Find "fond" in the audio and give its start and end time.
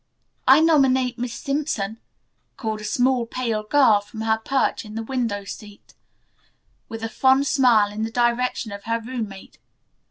7.07-7.45